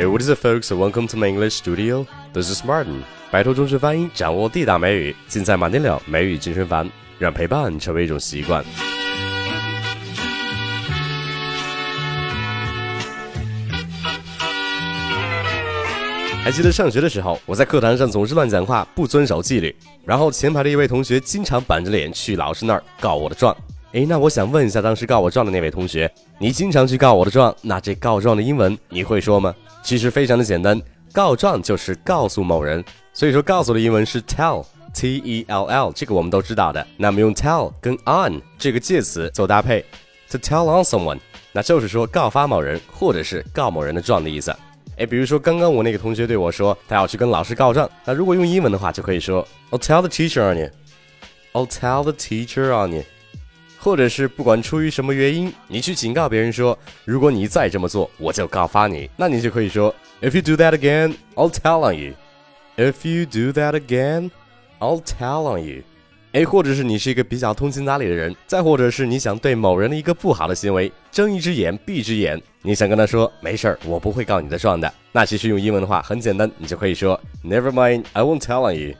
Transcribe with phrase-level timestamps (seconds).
[0.00, 0.72] Hey, what is it, folks?
[0.72, 2.06] Welcome to my English studio.
[2.32, 3.02] This is Martin.
[3.30, 6.88] 摆脱中式发音，掌握地道美语，尽在马丁了美语健身房，
[7.18, 8.64] 让陪伴成为一种习惯。
[16.42, 19.76] 还记得上学的时候，我在课堂上总是乱讲话，不遵守纪律，
[20.06, 23.54] 然后前排的一位同学经常板着脸去老师那儿告我的状。
[23.92, 26.10] 诶，那我想问一下，当时告我状的那位同学，
[26.42, 29.54] 你经常去告我的状，那这告状的英文你会说吗？
[29.82, 30.80] 其实非常的简单，
[31.12, 36.86] 告状就是告诉某人，所以说告诉的英文是 tell，t e l l，这个我们都知道的。
[36.96, 39.84] 那么用 tell 跟 on 这个介词做搭配
[40.30, 41.18] ，to tell on someone，
[41.52, 44.50] 那就是说告发某人或者是告某人的状的意思。
[44.96, 47.86] 哎，比如说刚刚我那个同学对我说，他要去跟老师告状。
[48.06, 50.70] 那如果用英文的话，就可以说 I'll tell the teacher on you.
[51.52, 53.02] I'll tell the teacher on you.
[53.80, 59.08] 或者是不管出于什么原因，你去警告别人说，如果你再这么做，我就告发你。
[59.16, 62.12] 那你就可以说 If you do that again, I'll tell on you.
[62.76, 64.30] If you do that again,
[64.78, 65.82] I'll tell on you.
[66.32, 74.92] 哎，或者是你是一个比较通情达理的人，再或者是你想对某人的一个不好的行为睁一只眼闭一只眼，你想跟他说没事儿，我不会告你的状的。
[75.10, 78.94] 那其实用英文的话很简单，你就可以说 Never mind, I won't tell on you.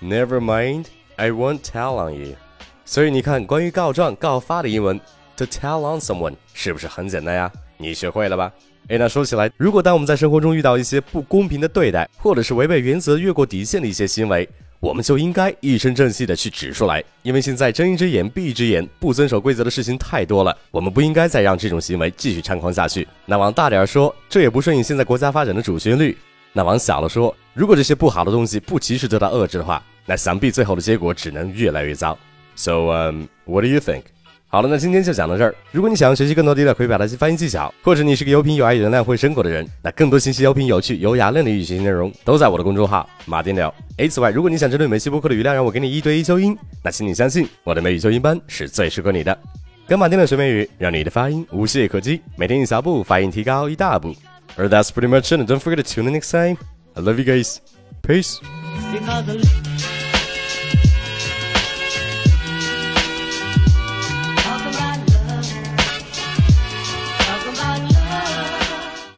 [0.00, 2.36] Never mind, I won't tell on you.
[2.84, 5.00] 所以你看，关于告状、告发的英文
[5.36, 7.50] to tell on someone 是不是很简单呀？
[7.78, 8.52] 你学会了吧？
[8.88, 14.48] 哎，那说起来，如果当我们在生活中遇到一些不公平的对待，或者是违背原则、越过底线的一些行为，
[14.80, 23.06] 我们就应该一声正气的去指出来，因为现在睁一只眼闭一只眼，不遵守规则的事情太多了，我们不应该再让这种行为继续猖狂下去。
[23.24, 26.12] 那往大点说，这也不顺应现在国家发展的主旋律；
[26.52, 32.18] 那往小了说，如果这些不好的东西不及时得到遏制的话，那想必最后的结果只能越来越糟。
[32.54, 34.02] So, um, what do you think?
[34.48, 35.54] 好了，那今天就讲到这儿。
[35.70, 43.74] 如果你想要学习更多地道口语表达及发音技巧，或者你是个有品、有爱、有能量、会生活的人，那更多信息、有品、有趣、有雅量的语学习内容都在我的公众号马丁聊。
[43.96, 46.54] 诶，此外，如果你想针对每期播客的语料让我给你一对一纠音，
[46.84, 49.36] 那请你相信我的美语纠音班是最适合你的。
[49.86, 54.14] 跟马丁聊学美语，让你的发音无懈可击，每天一小步，发音提高一大步。
[54.54, 55.50] 而 that's pretty much it.
[55.50, 56.58] Don't forget to tune in next time.
[56.92, 57.56] I love you guys.
[58.02, 58.36] Peace.